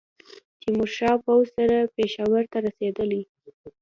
تېمورشاه 0.61 1.17
پوځ 1.25 1.45
سره 1.57 1.77
پېښور 1.95 2.43
ته 2.51 2.57
رسېدلی. 2.65 3.21